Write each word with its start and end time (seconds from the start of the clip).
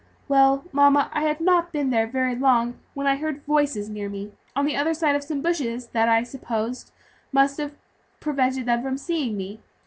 Well, 0.27 0.63
mamma, 0.71 1.11
I 1.13 1.21
had 1.25 1.39
not 1.39 1.71
been 1.71 1.91
there 1.91 2.07
very 2.07 2.35
long 2.35 2.79
when 2.95 3.05
I 3.05 3.17
heard 3.17 3.43
voices 3.45 3.87
near 3.87 4.09
me, 4.09 4.31
on 4.55 4.65
the 4.65 4.75
other 4.75 4.95
side 4.95 5.15
of 5.15 5.23
some 5.23 5.43
bushes, 5.43 5.89
that, 5.89 6.09
I 6.09 6.23
suppose, 6.23 6.91
must 7.31 7.59
have 7.59 7.75
prevented 8.19 8.65
them 8.65 8.81
from 8.81 8.97
seeing 8.97 9.37
me. 9.37 9.59